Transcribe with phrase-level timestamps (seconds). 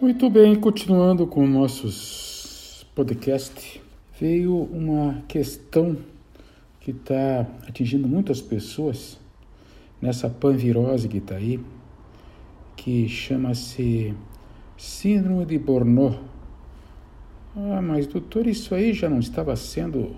[0.00, 3.80] Muito bem, continuando com nossos podcasts,
[4.18, 5.96] veio uma questão
[6.80, 9.20] que está atingindo muitas pessoas
[10.02, 11.60] nessa panvirose que está aí,
[12.74, 14.12] que chama-se
[14.76, 16.14] Síndrome de Bornó.
[17.56, 20.16] Ah, mas doutor, isso aí já não estava sendo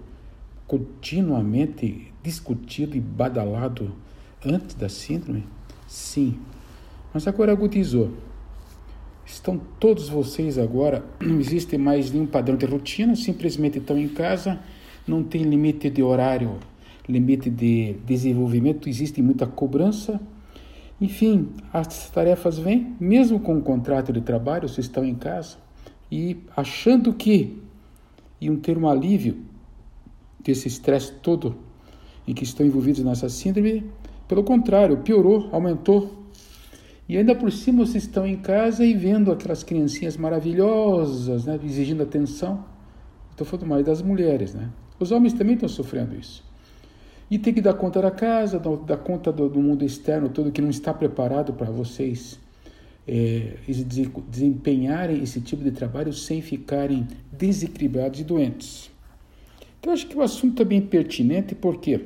[0.66, 3.94] continuamente discutido e badalado
[4.42, 5.46] antes da síndrome?
[5.86, 6.38] Sim,
[7.12, 8.29] mas agora agudizou.
[9.24, 14.60] Estão todos vocês agora, não existe mais nenhum padrão de rotina, simplesmente estão em casa,
[15.06, 16.58] não tem limite de horário,
[17.08, 20.20] limite de desenvolvimento, existe muita cobrança.
[21.00, 25.56] Enfim, as tarefas vêm, mesmo com o contrato de trabalho, vocês estão em casa
[26.10, 27.62] e achando que
[28.40, 29.38] iam ter um alívio
[30.42, 31.56] desse estresse todo
[32.26, 33.84] em que estão envolvidos nessa síndrome,
[34.28, 36.19] pelo contrário, piorou, aumentou
[37.10, 42.04] e ainda por cima vocês estão em casa e vendo aquelas criancinhas maravilhosas, né, exigindo
[42.04, 42.64] atenção.
[43.32, 44.70] Estou falando mais das mulheres, né?
[44.96, 46.44] Os homens também estão sofrendo isso.
[47.28, 50.62] E tem que dar conta da casa, dar conta do, do mundo externo todo que
[50.62, 52.38] não está preparado para vocês
[53.08, 53.54] é,
[54.28, 58.88] desempenharem esse tipo de trabalho sem ficarem desequilibrados e doentes.
[59.80, 62.02] Então, acho que o assunto é bem pertinente, porque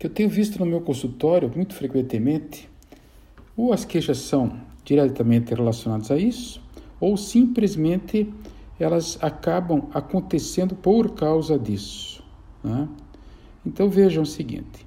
[0.00, 2.71] que eu tenho visto no meu consultório muito frequentemente
[3.56, 6.60] ou as queixas são diretamente relacionadas a isso,
[7.00, 8.32] ou simplesmente
[8.78, 12.22] elas acabam acontecendo por causa disso.
[12.62, 12.88] Né?
[13.64, 14.86] Então vejam o seguinte: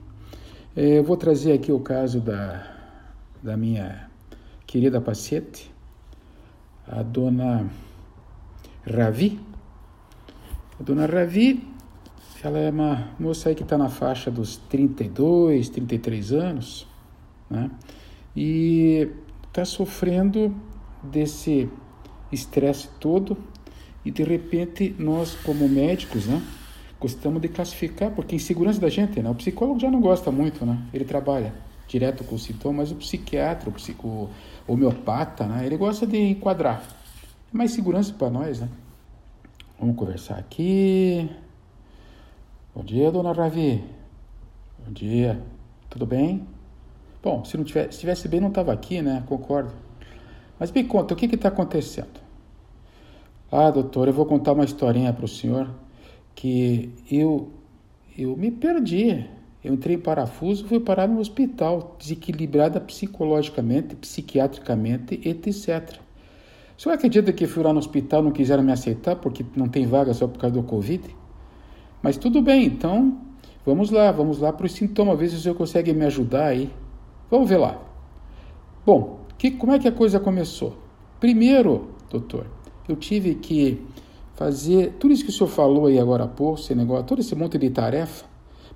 [0.75, 2.75] é, eu vou trazer aqui o caso da,
[3.41, 4.09] da minha
[4.65, 5.71] querida paciente,
[6.87, 7.69] a dona
[8.85, 9.39] Ravi.
[10.79, 11.65] A dona Ravi,
[12.43, 16.87] ela é uma moça aí que está na faixa dos 32, 33 anos,
[17.49, 17.71] né?
[18.35, 19.09] E
[19.47, 20.53] está sofrendo
[21.01, 21.69] desse
[22.31, 23.37] estresse todo
[24.03, 26.41] e de repente nós como médicos, né,
[26.99, 29.29] gostamos de classificar porque insegurança da gente, né?
[29.29, 30.77] O psicólogo já não gosta muito, né?
[30.93, 31.53] Ele trabalha
[31.87, 34.29] direto com o sintoma, mas o psiquiatra, o, psico,
[34.67, 36.83] homeopata, né, ele gosta de enquadrar.
[37.53, 38.69] É mais segurança para nós, né?
[39.79, 41.29] Vamos conversar aqui.
[42.73, 43.83] Bom dia, dona Ravi.
[44.85, 45.41] Bom dia.
[45.89, 46.54] Tudo bem?
[47.25, 49.23] Bom, se não tivesse, se tivesse bem, não estava aqui, né?
[49.25, 49.71] Concordo.
[50.59, 52.21] Mas me conta, o que está acontecendo?
[53.51, 55.67] Ah, doutor, eu vou contar uma historinha para o senhor
[56.35, 57.49] que eu,
[58.15, 59.25] eu me perdi.
[59.63, 65.97] Eu entrei em parafuso, fui parar no hospital, desequilibrada psicologicamente, psiquiatricamente, etc.
[66.77, 69.87] O senhor acredita que fui lá no hospital não quiseram me aceitar porque não tem
[69.87, 71.03] vaga só por causa do Covid?
[72.03, 73.19] Mas tudo bem, então
[73.65, 76.69] vamos lá, vamos lá para os sintomas, ver se o senhor consegue me ajudar aí.
[77.29, 77.81] Vamos ver lá.
[78.85, 80.75] Bom, que, como é que a coisa começou?
[81.19, 82.47] Primeiro, doutor,
[82.87, 83.81] eu tive que
[84.35, 87.35] fazer tudo isso que o senhor falou aí agora há pouco, esse negócio, todo esse
[87.35, 88.25] monte de tarefa,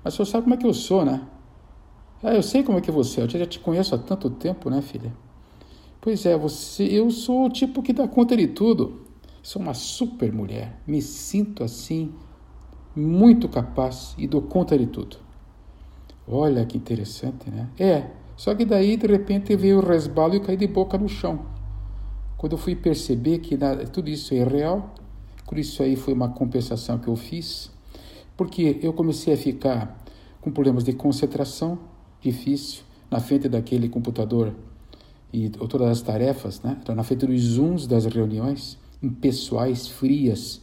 [0.02, 1.22] mas o senhor sabe como é que eu sou, né?
[2.22, 4.68] Ah, eu sei como é que você é, eu já te conheço há tanto tempo,
[4.68, 5.12] né, filha?
[6.00, 9.02] Pois é, você, eu sou o tipo que dá conta de tudo.
[9.42, 12.12] Sou uma super mulher, me sinto assim,
[12.94, 15.16] muito capaz e dou conta de tudo.
[16.28, 17.68] Olha que interessante, né?
[17.78, 21.44] É, só que daí, de repente, veio o resbalo e caí de boca no chão.
[22.38, 24.94] Quando eu fui perceber que nada, tudo isso é real,
[25.46, 27.70] por isso aí foi uma compensação que eu fiz,
[28.38, 30.02] porque eu comecei a ficar
[30.40, 31.80] com problemas de concentração
[32.22, 34.54] difícil na frente daquele computador
[35.30, 36.80] e todas as tarefas, né?
[36.96, 40.62] na frente dos zooms das reuniões, impessoais, frias,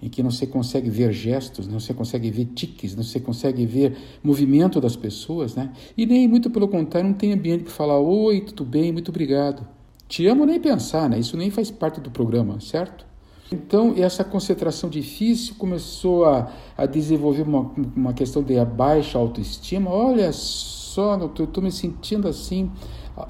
[0.00, 3.66] em que não se consegue ver gestos, não se consegue ver tiques, não se consegue
[3.66, 5.72] ver movimento das pessoas, né?
[5.96, 9.66] E nem, muito pelo contrário, não tem ambiente para falar oi, tudo bem, muito obrigado.
[10.06, 11.18] Te amo nem pensar, né?
[11.18, 13.06] Isso nem faz parte do programa, certo?
[13.50, 19.90] Então, essa concentração difícil começou a, a desenvolver uma, uma questão de baixa autoestima.
[19.90, 22.70] Olha só, eu estou me sentindo assim,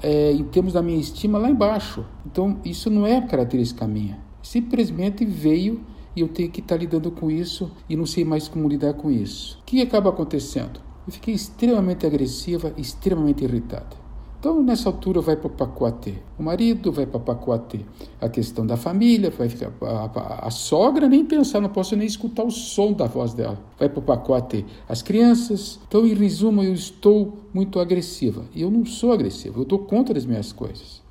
[0.03, 2.05] é, em termos da minha estima, lá embaixo.
[2.25, 4.19] Então, isso não é característica minha.
[4.41, 5.81] Simplesmente veio
[6.19, 9.09] e eu tenho que estar lidando com isso e não sei mais como lidar com
[9.09, 9.57] isso.
[9.61, 10.81] O que acaba acontecendo?
[11.07, 13.97] Eu fiquei extremamente agressiva, extremamente irritada.
[14.37, 17.85] Então, nessa altura, vai para o pacote o marido, vai para o pacote
[18.19, 22.07] a questão da família, vai ficar a, a, a, sogra, nem pensar, não posso nem
[22.07, 23.57] escutar o som da voz dela.
[23.77, 25.79] Vai para o pacote as crianças.
[25.87, 28.45] Então, em resumo, eu estou muito agressiva.
[28.53, 31.01] E eu não sou agressiva, eu dou conta das minhas coisas.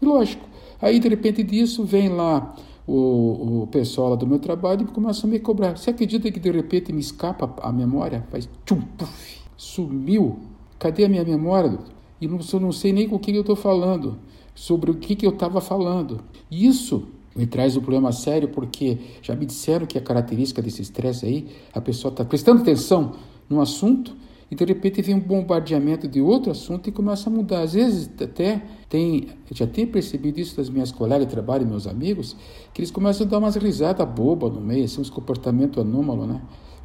[0.00, 0.46] E lógico,
[0.80, 2.54] aí de repente disso vem lá
[2.88, 5.76] o, o pessoal lá do meu trabalho começa a me cobrar.
[5.76, 8.26] Você acredita que de repente me escapa a memória?
[8.30, 10.38] Faz tchum, puf, sumiu.
[10.78, 11.78] Cadê a minha memória?
[12.18, 14.16] E não, não sei nem com quem eu estou falando.
[14.54, 16.20] sobre o que, que eu estava falando.
[16.50, 17.06] Isso
[17.36, 21.46] me traz um problema sério porque já me disseram que a característica desse estresse aí,
[21.72, 23.12] a pessoa está prestando atenção
[23.48, 24.16] num assunto
[24.50, 27.60] e de repente vem um bombardeamento de outro assunto e começa a mudar.
[27.60, 32.34] Às vezes até tem, já tenho percebido isso das minhas colegas de trabalho meus amigos,
[32.72, 36.40] que eles começam a dar umas risadas bobas no meio, assim, uns comportamentos anômalos, né?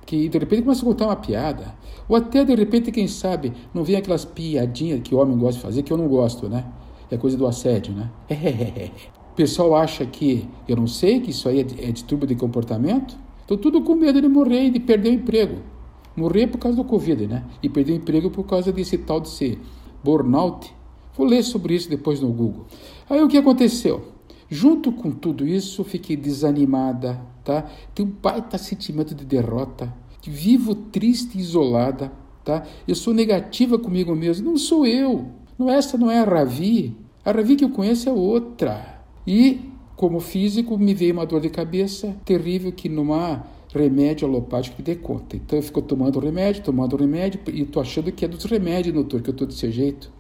[0.06, 1.74] Que de repente começa a contar uma piada.
[2.10, 5.62] Ou até de repente, quem sabe, não vem aquelas piadinhas que o homem gosta de
[5.62, 6.66] fazer, que eu não gosto, né?
[7.10, 8.10] É coisa do assédio, né?
[9.34, 13.18] O pessoal acha que eu não sei que isso aí é, é distúrbio de comportamento.
[13.42, 15.73] Estou tudo com medo de morrer e de perder o emprego.
[16.16, 17.44] Morrer por causa do Covid, né?
[17.62, 19.60] E perder o emprego por causa desse tal de ser
[20.04, 20.74] burnout.
[21.16, 22.66] Vou ler sobre isso depois no Google.
[23.10, 24.14] Aí o que aconteceu?
[24.50, 27.66] Junto com tudo isso, fiquei desanimada, tá?
[27.96, 29.94] Tenho um baita sentimento de derrota.
[30.22, 32.12] Vivo triste e isolada,
[32.44, 32.64] tá?
[32.88, 34.50] Eu sou negativa comigo mesmo.
[34.50, 35.28] Não sou eu.
[35.58, 36.96] Não, essa não é a Ravi.
[37.26, 39.02] A Ravi que eu conheço é outra.
[39.26, 39.62] E,
[39.96, 43.44] como físico, me veio uma dor de cabeça terrível que há
[43.74, 45.36] remédio alopático que dê conta.
[45.36, 49.22] Então eu fico tomando remédio, tomando remédio, e estou achando que é dos remédios, doutor,
[49.22, 50.12] que eu estou desse jeito.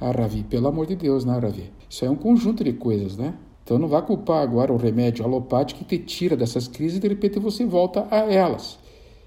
[0.00, 1.70] Ah, Ravi, pelo amor de Deus, né, Ravi?
[1.88, 3.34] Isso é um conjunto de coisas, né?
[3.62, 7.08] Então não vá culpar agora o remédio alopático que te tira dessas crises e de
[7.08, 8.78] repente você volta a elas.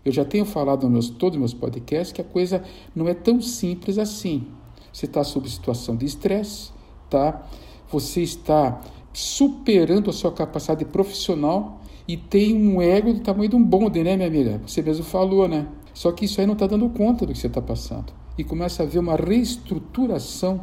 [0.03, 2.61] Eu já tenho falado meus, todos os meus podcasts que a coisa
[2.93, 4.47] não é tão simples assim.
[4.91, 6.71] Você está sob situação de estresse,
[7.09, 7.47] tá?
[7.89, 8.81] Você está
[9.13, 14.15] superando a sua capacidade profissional e tem um ego do tamanho de um bonde, né,
[14.15, 14.61] minha amiga?
[14.65, 15.67] Você mesmo falou, né?
[15.93, 18.11] Só que isso aí não está dando conta do que você está passando.
[18.37, 20.61] E começa a haver uma reestruturação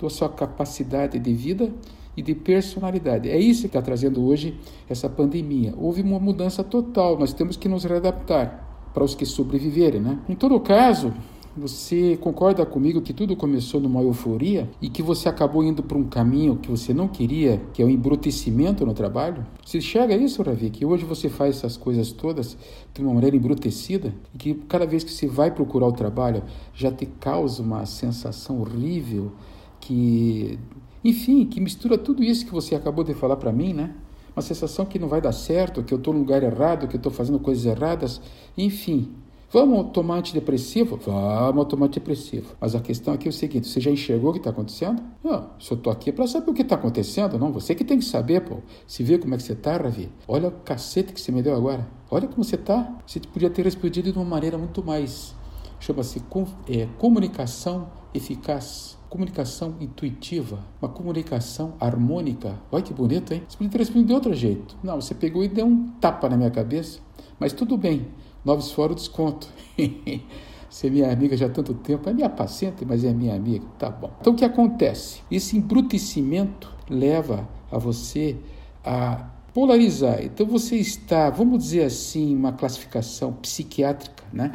[0.00, 1.72] da sua capacidade de vida
[2.16, 3.28] e de personalidade.
[3.28, 5.74] É isso que está trazendo hoje essa pandemia.
[5.76, 10.18] Houve uma mudança total, nós temos que nos readaptar para os que sobreviverem, né?
[10.28, 11.12] Em todo caso,
[11.56, 16.04] você concorda comigo que tudo começou numa euforia e que você acabou indo para um
[16.04, 19.46] caminho que você não queria, que é o embrutecimento no trabalho?
[19.64, 22.56] Você chega a isso, Ravi, que hoje você faz essas coisas todas
[22.92, 26.42] de uma maneira embrutecida e que cada vez que você vai procurar o trabalho
[26.74, 29.32] já te causa uma sensação horrível
[29.80, 30.58] que,
[31.02, 33.94] enfim, que mistura tudo isso que você acabou de falar para mim, né?
[34.34, 36.98] Uma sensação que não vai dar certo, que eu estou no lugar errado, que eu
[36.98, 38.20] estou fazendo coisas erradas,
[38.58, 39.10] enfim.
[39.52, 40.96] Vamos tomar antidepressivo?
[40.96, 42.56] Vamos tomar antidepressivo.
[42.60, 45.00] Mas a questão aqui é o seguinte: você já enxergou o que está acontecendo?
[45.22, 47.52] Não, só estou aqui para saber o que está acontecendo, não.
[47.52, 48.56] Você que tem que saber, pô.
[48.86, 50.10] Se vê como é que você está, Ravi.
[50.26, 51.86] Olha o cacete que você me deu agora.
[52.10, 52.98] Olha como você está.
[53.06, 55.34] Você podia ter respondido de uma maneira muito mais.
[55.78, 56.22] Chama-se
[56.68, 58.96] é, comunicação eficaz.
[59.08, 62.60] Comunicação intuitiva, uma comunicação harmônica.
[62.72, 63.44] Olha que bonito, hein?
[63.48, 64.76] Você podia ter respondido de outro jeito.
[64.82, 66.98] Não, você pegou e deu um tapa na minha cabeça.
[67.38, 68.08] Mas tudo bem.
[68.46, 69.48] Novos fora o desconto.
[70.70, 73.66] Você é minha amiga já há tanto tempo, é minha paciente, mas é minha amiga.
[73.76, 74.12] Tá bom.
[74.20, 75.20] Então o que acontece?
[75.28, 78.36] Esse embrutecimento leva a você
[78.84, 80.22] a polarizar.
[80.22, 84.52] Então você está, vamos dizer assim, uma classificação psiquiátrica, né?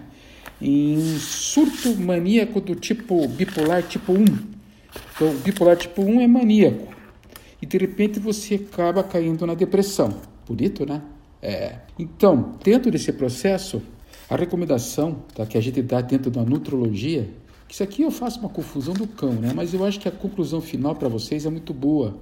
[0.62, 4.24] Em surto maníaco do tipo bipolar tipo 1.
[4.24, 6.96] Então, bipolar tipo 1 é maníaco.
[7.62, 10.14] E de repente você acaba caindo na depressão.
[10.48, 11.02] Bonito, né?
[11.42, 11.76] É.
[11.98, 13.82] Então, dentro desse processo,
[14.30, 17.30] a recomendação tá, que a gente dá dentro da nutrologia,
[17.68, 19.52] que isso aqui eu faço uma confusão do cão, né?
[19.56, 22.18] mas eu acho que a conclusão final para vocês é muito boa,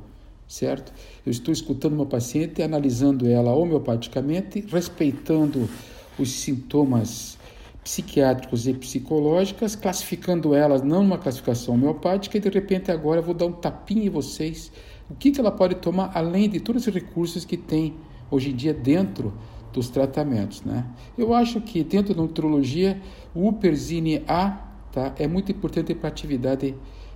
[0.47, 0.93] certo?
[1.25, 5.69] Eu estou escutando uma paciente, analisando ela homeopaticamente, respeitando
[6.17, 7.37] os sintomas
[7.83, 13.33] psiquiátricos e psicológicas, classificando elas não numa classificação homeopática e de repente agora eu vou
[13.33, 14.71] dar um tapinha em vocês.
[15.09, 17.95] O que, que ela pode tomar além de todos os recursos que tem
[18.31, 19.33] hoje em dia dentro
[19.73, 20.63] dos tratamentos.
[20.63, 20.85] Né?
[21.17, 22.99] Eu acho que dentro da nutrologia
[23.33, 24.57] o Uperzine A
[24.91, 26.75] tá, é muito importante para a atividade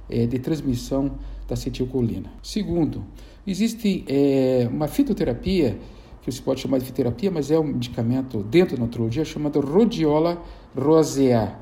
[0.10, 1.12] é, de transmissão
[1.48, 2.32] da acetilcolina.
[2.42, 3.04] Segundo,
[3.46, 5.78] existe é, uma fitoterapia
[6.22, 10.42] que você pode chamar de fitoterapia, mas é um medicamento dentro da nutrologia chamado Rhodiola
[10.76, 11.60] rosea.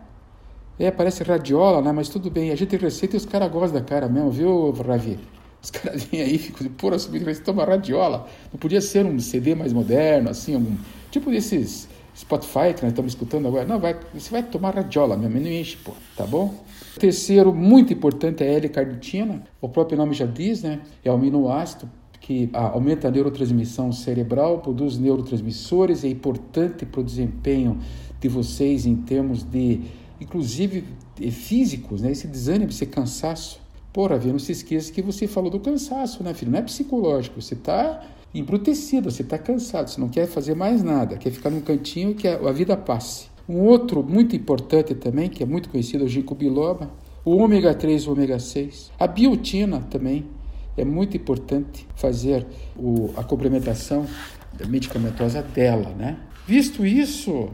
[0.78, 1.92] É, parece radiola, né?
[1.92, 2.52] mas tudo bem.
[2.52, 5.20] A gente receita e os caras gostam da cara mesmo, viu, Ravi?
[5.62, 8.28] Os caras vêm aí, ficam de pura subida, mas toma radiola.
[8.52, 10.76] Não podia ser um CD mais moderno, assim, algum
[11.12, 13.66] tipo desses Spotify que nós estamos escutando agora.
[13.66, 16.54] Não, vai, você vai tomar radiola mesmo, não enche, pô, tá bom?
[17.00, 19.44] Terceiro, muito importante, é a L-carnitina.
[19.62, 20.82] O próprio nome já diz, né?
[21.04, 21.90] É o aminoácido
[22.20, 27.80] que aumenta a neurotransmissão cerebral, produz neurotransmissores, é importante para o desempenho
[28.20, 29.82] de vocês em termos de,
[30.20, 30.84] inclusive,
[31.32, 32.12] físicos, né?
[32.12, 33.61] Esse desânimo, esse cansaço.
[33.94, 36.52] Porra, Vê, não se esqueça que você falou do cansaço, né, filho?
[36.52, 37.42] Não é psicológico.
[37.42, 38.02] Você está
[38.34, 42.28] embrutecido, você está cansado, você não quer fazer mais nada, quer ficar num cantinho que
[42.28, 43.28] a, vida passe.
[43.48, 46.90] Um outro muito importante também, que é muito conhecido, é o ginkgo biloba,
[47.26, 50.26] o ômega 3 e o ômega 6, a biotina também,
[50.78, 54.08] é muito importante fazer o, a complementação
[54.68, 56.18] medicamentosa dela, né?
[56.48, 57.50] Visto isso,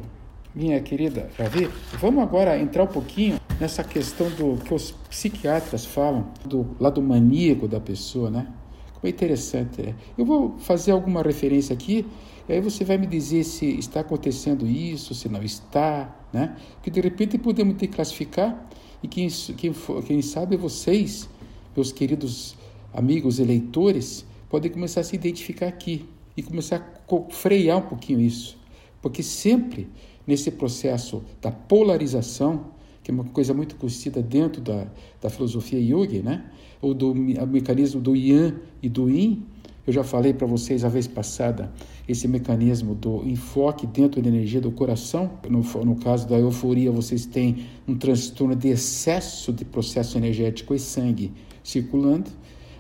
[0.58, 6.32] minha querida Ravi, vamos agora entrar um pouquinho nessa questão do que os psiquiatras falam
[6.44, 8.48] do lado maníaco da pessoa, né?
[8.94, 9.82] Como é interessante.
[9.82, 9.94] É.
[10.18, 12.08] Eu vou fazer alguma referência aqui,
[12.50, 16.56] e aí você vai me dizer se está acontecendo isso, se não está, né?
[16.74, 18.68] Porque de repente podemos que classificar
[19.04, 19.72] e quem, quem,
[20.08, 21.30] quem sabe vocês,
[21.76, 22.56] meus queridos
[22.92, 28.58] amigos eleitores, podem começar a se identificar aqui e começar a frear um pouquinho isso.
[29.00, 29.88] Porque sempre
[30.28, 32.66] nesse processo da polarização,
[33.02, 34.86] que é uma coisa muito conhecida dentro da,
[35.22, 36.44] da filosofia yoga, né?
[36.82, 39.46] ou do mecanismo do Yang e do Yin,
[39.86, 41.72] eu já falei para vocês a vez passada
[42.10, 45.40] esse mecanismo do enfoque dentro da energia do coração.
[45.50, 50.80] No, no, caso da euforia, vocês têm um transtorno de excesso de processo energético e
[50.80, 51.32] sangue
[51.64, 52.30] circulando.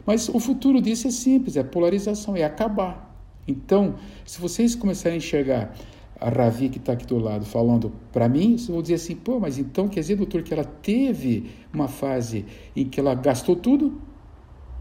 [0.05, 3.17] Mas o futuro disso é simples: é polarização, é acabar.
[3.47, 5.73] Então, se vocês começarem a enxergar
[6.19, 9.57] a Ravi que está aqui do lado falando para mim, vão dizer assim, pô, mas
[9.57, 12.45] então quer dizer, doutor, que ela teve uma fase
[12.75, 14.01] em que ela gastou tudo,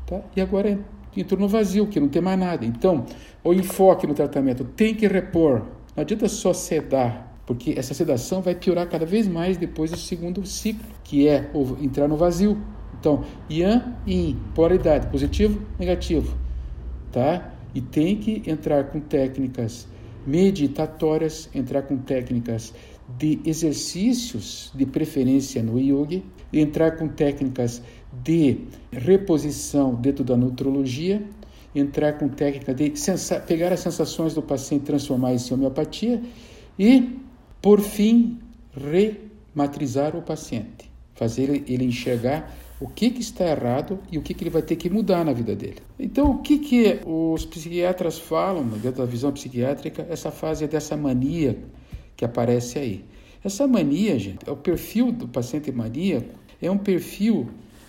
[0.06, 0.22] tá?
[0.34, 0.78] E agora
[1.16, 2.64] entrou no vazio, que não tem mais nada.
[2.64, 3.04] Então,
[3.42, 5.62] o enfoque no tratamento tem que repor.
[5.94, 10.44] Não adianta só sedar, porque essa sedação vai piorar cada vez mais depois do segundo
[10.44, 11.50] ciclo, que é
[11.80, 12.58] entrar no vazio.
[12.98, 16.34] Então, Yang e Yin, polaridade, positivo, negativo,
[17.12, 17.52] tá?
[17.74, 19.86] E tem que entrar com técnicas
[20.26, 22.74] meditatórias, entrar com técnicas
[23.18, 26.20] de exercícios, de preferência no yoga,
[26.52, 27.80] entrar com técnicas
[28.24, 28.58] de
[28.90, 31.22] reposição dentro da nutrologia,
[31.74, 32.92] entrar com técnica de
[33.46, 36.22] pegar as sensações do paciente e transformar isso em homeopatia
[36.78, 37.18] e,
[37.62, 38.38] por fim,
[38.74, 44.44] rematrizar o paciente, fazer ele, enxergar o que, que está errado e o que, que
[44.44, 45.78] ele vai ter que mudar na vida dele.
[45.98, 50.96] Então, o que, que os psiquiatras falam, dentro da visão psiquiátrica, essa fase é dessa
[50.96, 51.58] mania
[52.16, 53.04] que aparece aí.
[53.42, 57.48] Essa mania, gente, é o perfil do paciente maníaco, é um perfil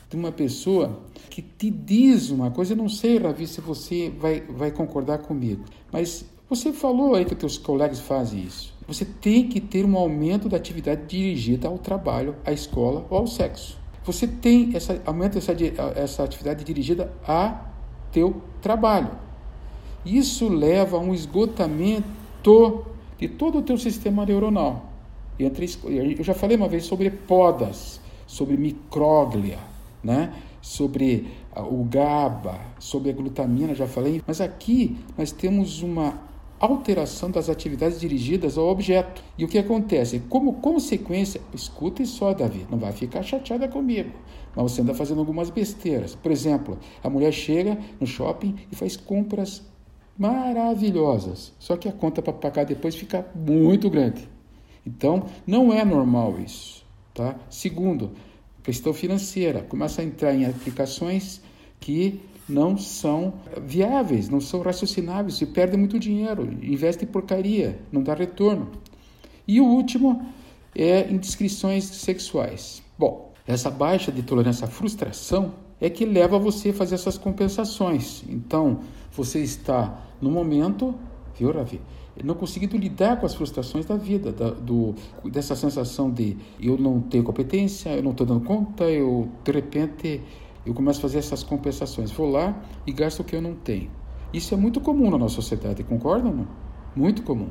[0.09, 4.41] de uma pessoa que te diz uma coisa, eu não sei, Ravi, se você vai,
[4.41, 8.73] vai concordar comigo, mas você falou aí que teus colegas fazem isso.
[8.87, 13.27] Você tem que ter um aumento da atividade dirigida ao trabalho, à escola ou ao
[13.27, 15.53] sexo você tem essa aumenta essa,
[15.95, 17.65] essa atividade dirigida a
[18.11, 19.11] teu trabalho.
[20.05, 22.07] Isso leva a um esgotamento
[23.17, 24.85] de todo o teu sistema neuronal.
[25.37, 29.59] Entre, eu já falei uma vez sobre podas, sobre micróglia,
[30.01, 30.33] né?
[30.61, 34.21] sobre o GABA, sobre a glutamina, já falei.
[34.25, 36.19] Mas aqui nós temos uma
[36.59, 39.23] alteração das atividades dirigidas ao objeto.
[39.37, 40.19] E o que acontece?
[40.29, 44.11] Como consequência, escute só, Davi, não vai ficar chateada comigo,
[44.55, 46.15] mas você anda fazendo algumas besteiras.
[46.15, 49.63] Por exemplo, a mulher chega no shopping e faz compras
[50.17, 54.27] maravilhosas, só que a conta para pagar depois fica muito grande.
[54.85, 56.85] Então, não é normal isso.
[57.13, 57.35] Tá?
[57.49, 58.11] Segundo,
[58.63, 61.41] questão financeira, começa a entrar em aplicações
[61.79, 68.01] que não são viáveis, não são raciocináveis, se perde muito dinheiro, investe em porcaria, não
[68.01, 68.69] dá retorno.
[69.47, 70.25] E o último
[70.75, 72.81] é indiscrições sexuais.
[72.97, 78.23] Bom, essa baixa de tolerância à frustração é que leva você a fazer essas compensações.
[78.27, 80.95] Então, você está no momento,
[81.37, 81.81] viu, Ravi?
[82.23, 86.99] Não conseguindo lidar com as frustrações da vida, da, do, dessa sensação de eu não
[86.99, 90.21] tenho competência, eu não estou dando conta, eu de repente
[90.67, 92.11] eu começo a fazer essas compensações.
[92.11, 93.89] Vou lá e gasto o que eu não tenho.
[94.33, 96.33] Isso é muito comum na nossa sociedade, concordam?
[96.33, 96.47] Não?
[96.95, 97.49] Muito comum.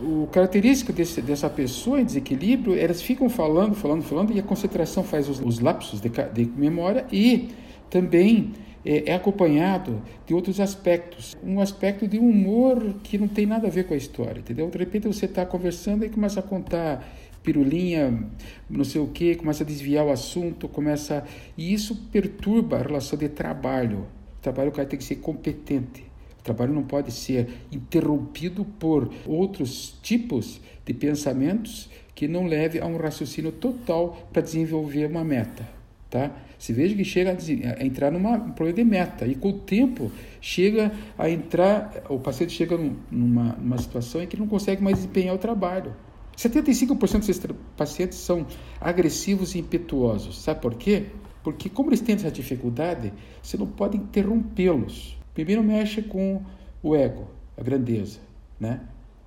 [0.00, 5.04] O característico desse, dessa pessoa em desequilíbrio, elas ficam falando, falando, falando, e a concentração
[5.04, 7.50] faz os, os lapsos de, de, memória e
[7.90, 8.52] também
[8.84, 11.36] é, é acompanhado de outros aspectos.
[11.44, 14.68] Um aspecto de humor que não tem nada a ver com a história, entendeu?
[14.70, 17.06] De repente você está conversando e começa a contar
[17.42, 18.26] pirulinha,
[18.68, 21.24] não sei o que, começa a desviar o assunto, começa
[21.56, 24.06] e isso perturba a relação de trabalho.
[24.38, 26.04] O trabalho o cara tem que ser competente.
[26.38, 32.86] O trabalho não pode ser interrompido por outros tipos de pensamentos que não leve a
[32.86, 35.68] um raciocínio total para desenvolver uma meta,
[36.08, 36.30] tá?
[36.58, 40.10] Se veja que chega a, entrar numa um problema de meta e com o tempo
[40.40, 42.78] chega a entrar, o paciente chega
[43.10, 45.94] numa, numa situação em que não consegue mais desempenhar o trabalho.
[46.40, 48.46] 75% desses pacientes são
[48.80, 50.40] agressivos e impetuosos.
[50.40, 51.06] Sabe por quê?
[51.42, 55.18] Porque como eles têm essa dificuldade, você não pode interrompê-los.
[55.34, 56.42] Primeiro mexe com
[56.82, 57.28] o ego,
[57.58, 58.20] a grandeza,
[58.58, 58.80] né?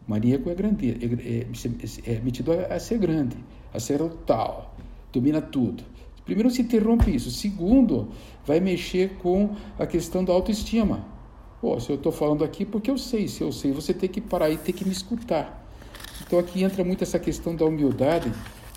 [0.07, 3.37] O maníaco é, grande, é, é, é, metido a, a, ser grande,
[3.71, 4.75] a ser o tal,
[5.11, 5.83] domina tudo.
[6.25, 7.29] Primeiro, se interrompe isso.
[7.29, 8.09] Segundo,
[8.45, 11.05] vai mexer com a questão da autoestima.
[11.61, 13.27] Pô, se eu estou falando aqui, porque eu sei.
[13.27, 15.62] Se eu sei, você tem que parar e tem que me escutar.
[16.25, 18.31] Então aqui entra muito essa questão da humildade,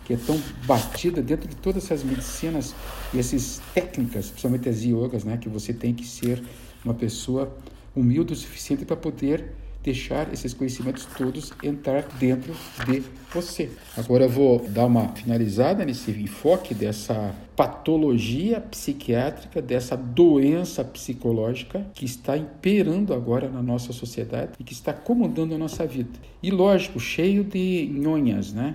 [0.05, 2.75] que é tão batida dentro de todas essas medicinas
[3.13, 6.43] e essas técnicas, principalmente as yogas, né, que você tem que ser
[6.85, 7.57] uma pessoa
[7.95, 9.53] humilde o suficiente para poder
[9.87, 12.53] deixar esses conhecimentos todos entrar dentro
[12.85, 13.71] de você.
[13.97, 22.05] Agora eu vou dar uma finalizada nesse enfoque dessa patologia psiquiátrica, dessa doença psicológica que
[22.05, 26.11] está imperando agora na nossa sociedade e que está comandando a nossa vida.
[26.43, 28.75] E lógico, cheio de nhonhas, né?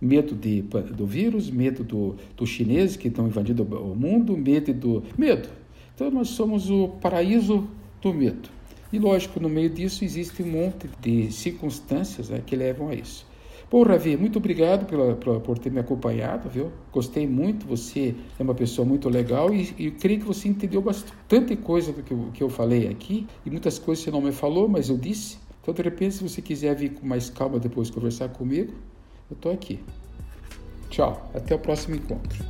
[0.00, 5.02] medo de, do vírus, medo do, dos chineses que estão invadindo o mundo, medo do
[5.18, 5.48] medo.
[5.94, 7.66] Então nós somos o paraíso
[8.00, 8.48] do medo.
[8.94, 13.26] E lógico, no meio disso existe um monte de circunstâncias né, que levam a isso.
[13.68, 16.70] Bom, Ravi, muito obrigado pela, pela, por ter me acompanhado, viu?
[16.92, 21.56] Gostei muito, você é uma pessoa muito legal e, e creio que você entendeu bastante
[21.56, 24.88] coisa do que que eu falei aqui e muitas coisas você não me falou, mas
[24.88, 25.38] eu disse.
[25.60, 28.74] Então, de repente, se você quiser vir com mais calma depois conversar comigo,
[29.28, 29.80] eu estou aqui.
[30.88, 32.44] Tchau, até o próximo encontro.